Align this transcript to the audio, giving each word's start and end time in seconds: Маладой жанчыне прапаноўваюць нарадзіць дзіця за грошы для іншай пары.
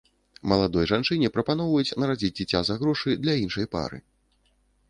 Маладой 0.53 0.87
жанчыне 0.91 1.29
прапаноўваюць 1.35 1.95
нарадзіць 2.05 2.33
дзіця 2.39 2.59
за 2.71 2.79
грошы 2.81 3.09
для 3.27 3.33
іншай 3.45 3.73
пары. 3.77 3.97